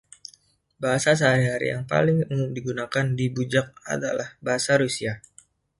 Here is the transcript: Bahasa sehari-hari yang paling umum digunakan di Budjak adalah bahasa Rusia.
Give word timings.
Bahasa 0.81 1.11
sehari-hari 1.21 1.67
yang 1.77 1.83
paling 1.91 2.17
umum 2.33 2.49
digunakan 2.57 3.05
di 3.19 3.25
Budjak 3.35 3.67
adalah 3.93 4.29
bahasa 4.45 4.71
Rusia. 4.81 5.13